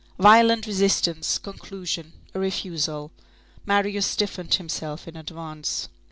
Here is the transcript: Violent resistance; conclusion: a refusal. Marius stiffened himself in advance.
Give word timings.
Violent 0.17 0.65
resistance; 0.65 1.37
conclusion: 1.37 2.13
a 2.33 2.39
refusal. 2.39 3.11
Marius 3.67 4.07
stiffened 4.07 4.55
himself 4.55 5.07
in 5.07 5.15
advance. 5.15 5.89